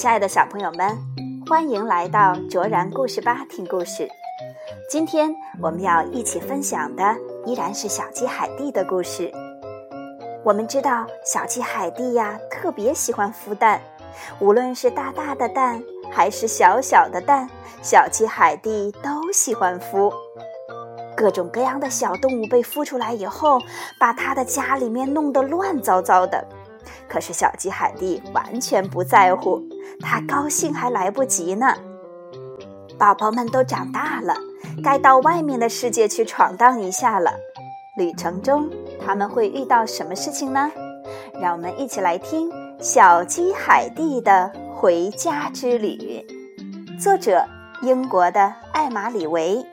[0.00, 0.98] 亲爱的小朋友们，
[1.46, 4.08] 欢迎来到卓然故事吧听故事。
[4.88, 5.30] 今天
[5.60, 9.30] 我们要一起分享的依然是小鸡海蒂的故事。
[10.42, 13.78] 我们知道小鸡海蒂呀，特别喜欢孵蛋，
[14.38, 17.46] 无论是大大的蛋还是小小的蛋，
[17.82, 20.10] 小鸡海蒂都喜欢孵。
[21.14, 23.60] 各种各样的小动物被孵出来以后，
[23.98, 26.42] 把它的家里面弄得乱糟糟的。
[27.08, 29.62] 可是小鸡海蒂完全不在乎，
[30.00, 31.74] 它高兴还来不及呢。
[32.98, 34.34] 宝宝们都长大了，
[34.84, 37.32] 该到外面的世界去闯荡一下了。
[37.96, 38.70] 旅程中
[39.04, 40.70] 他们会遇到什么事情呢？
[41.40, 46.24] 让我们一起来听《小鸡海蒂的回家之旅》。
[47.02, 47.44] 作者：
[47.82, 49.64] 英国的艾玛里维。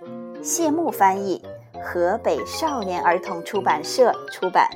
[0.41, 1.43] 谢幕翻译，
[1.83, 4.69] 河北少年儿童出版社出版。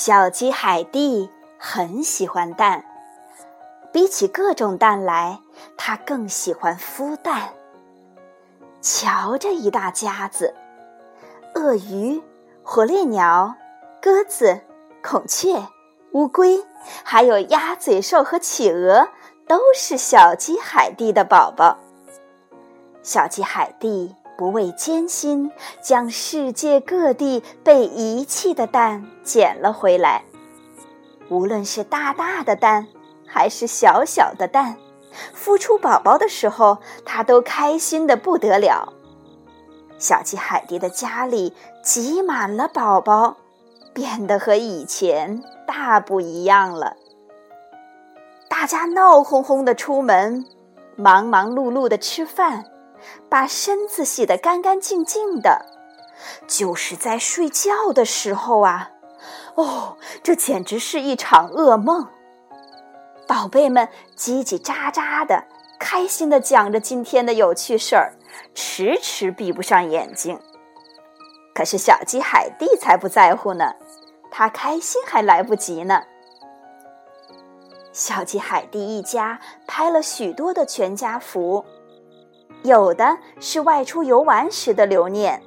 [0.00, 2.84] 小鸡海蒂很喜欢蛋，
[3.92, 5.40] 比起各种蛋来，
[5.76, 7.48] 它更喜欢孵蛋。
[8.80, 10.54] 瞧，这一大家子：
[11.56, 12.22] 鳄鱼、
[12.62, 13.56] 火烈鸟、
[14.00, 14.60] 鸽子、
[15.02, 15.66] 孔雀、
[16.12, 16.64] 乌龟，
[17.02, 19.08] 还有鸭嘴兽和企鹅，
[19.48, 21.76] 都是小鸡海蒂的宝宝。
[23.02, 24.14] 小鸡海蒂。
[24.38, 25.50] 不畏艰辛，
[25.82, 30.22] 将世界各地被遗弃的蛋捡了回来。
[31.28, 32.86] 无论是大大的蛋，
[33.26, 34.76] 还是小小的蛋，
[35.34, 38.92] 孵出宝宝的时候，它都开心的不得了。
[39.98, 43.38] 小鸡海蒂的家里挤满了宝宝，
[43.92, 46.96] 变得和以前大不一样了。
[48.48, 50.46] 大家闹哄哄的出门，
[50.94, 52.64] 忙忙碌碌的吃饭。
[53.28, 55.66] 把身子洗得干干净净的，
[56.46, 58.90] 就是在睡觉的时候啊！
[59.54, 62.08] 哦，这简直是一场噩梦。
[63.26, 65.44] 宝贝们叽叽喳喳的，
[65.78, 68.14] 开心的讲着今天的有趣事儿，
[68.54, 70.40] 迟迟闭不上眼睛。
[71.54, 73.74] 可是小鸡海蒂才不在乎呢，
[74.30, 76.02] 它开心还来不及呢。
[77.92, 81.64] 小鸡海蒂一家拍了许多的全家福。
[82.62, 85.42] 有的是外出游玩时的留念，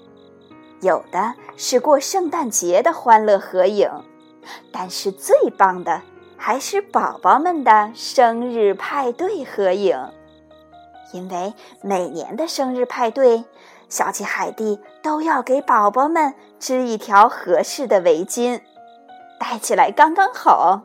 [0.81, 3.89] 有的是过圣诞节的欢乐合影，
[4.71, 6.01] 但是最棒的
[6.37, 9.97] 还是宝宝们的生日派对合影。
[11.13, 13.43] 因为每年的生日派对，
[13.89, 18.61] 小鸡海蒂都要给宝宝们织一条合适的围巾，
[19.37, 20.83] 戴起来刚刚好。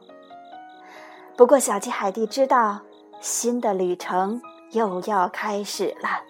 [1.36, 2.80] 不过，小鸡海蒂知道，
[3.20, 4.42] 新的旅程。
[4.76, 6.20] 又要开始了，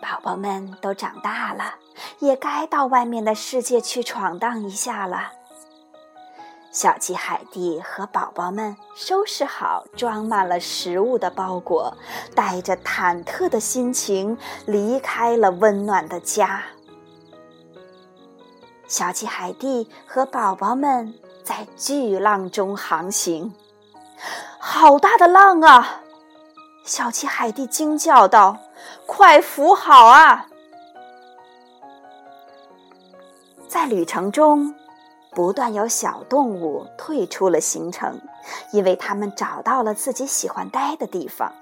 [0.00, 1.74] 宝宝们都长大了，
[2.20, 5.32] 也该到外面的世界去闯荡一下了。
[6.70, 11.92] 小鸡海蒂和宝宝们收拾好装满了食物的包裹，
[12.36, 16.62] 带着忐忑的心情离开了温暖的家。
[18.86, 23.52] 小鸡海蒂和宝宝们在巨浪中航行，
[24.60, 26.02] 好大的浪啊！
[26.90, 28.58] 小鸡海蒂惊叫道
[29.06, 30.48] ：“快扶好啊！”
[33.68, 34.74] 在旅程中，
[35.30, 38.20] 不断有小动物退出了行程，
[38.72, 41.52] 因为他们找到了自己喜欢待的地方。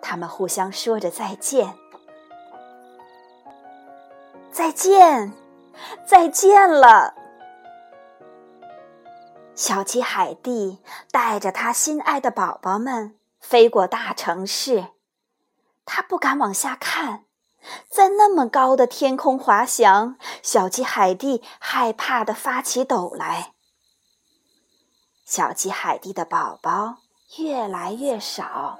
[0.00, 1.74] 他们互相说着再见
[4.50, 5.34] ：“再见，
[6.06, 7.12] 再见了。”
[9.54, 10.78] 小鸡海蒂
[11.12, 13.19] 带着他心爱的宝宝们。
[13.40, 14.88] 飞过大城市，
[15.84, 17.24] 他不敢往下看，
[17.88, 23.54] 在那么高的天空滑翔，小鸡海蒂害怕的发起抖来。
[25.24, 26.98] 小鸡海蒂的宝宝
[27.38, 28.78] 越来越少，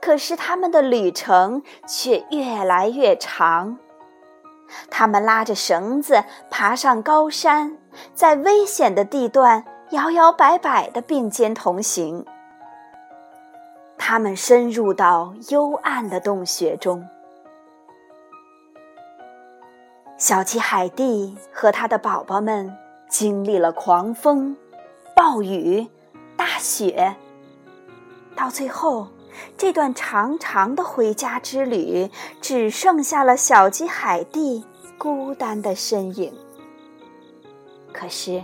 [0.00, 3.78] 可是他们的旅程却越来越长。
[4.90, 7.78] 他们拉着绳子爬上高山，
[8.14, 12.26] 在危险的地段摇摇摆摆的并肩同行。
[14.08, 17.04] 他们深入到幽暗的洞穴中。
[20.16, 22.72] 小鸡海蒂和他的宝宝们
[23.10, 24.56] 经历了狂风、
[25.16, 25.88] 暴雨、
[26.36, 27.16] 大雪，
[28.36, 29.08] 到最后，
[29.58, 32.08] 这段长长的回家之旅
[32.40, 34.64] 只剩下了小鸡海蒂
[34.96, 36.32] 孤单的身影。
[37.92, 38.40] 可是，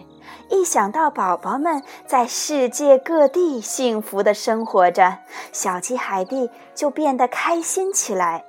[0.48, 5.18] 一想到宝宝们在世界各地幸福的生活着，
[5.52, 8.44] 小鸡海蒂就变得开心起来。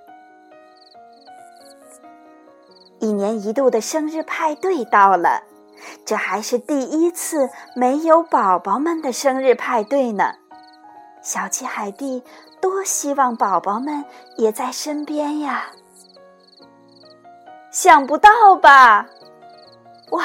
[2.99, 5.43] 一年一度的生日派对到了，
[6.05, 10.35] 这还是第一次没有宝宝们的生日派对呢。
[11.21, 12.23] 小鸡海蒂
[12.61, 14.03] 多希望宝宝们
[14.37, 15.71] 也在身边呀！
[17.71, 18.29] 想不到
[18.61, 19.07] 吧？
[20.11, 20.23] 哇，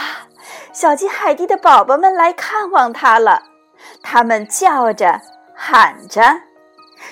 [0.79, 3.43] 小鸡海蒂的宝宝们来看望它了，
[4.01, 5.21] 他们叫着
[5.53, 6.23] 喊着：“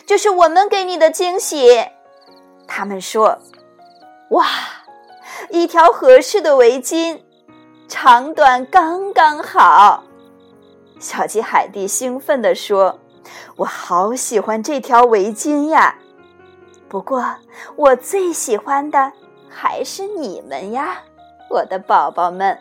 [0.07, 1.85] 这是我们给你的惊喜！”
[2.69, 3.37] 他们说
[4.31, 4.47] ：“哇！”
[5.51, 7.21] 一条合适的围巾，
[7.89, 10.05] 长短刚刚好。
[11.01, 13.01] 小鸡海蒂兴奋地说
[13.59, 15.99] ：“我好喜欢这条围巾呀！
[16.89, 17.35] 不过，
[17.75, 19.11] 我最喜欢的
[19.49, 20.99] 还是你们呀，
[21.51, 22.57] 我的宝宝们。”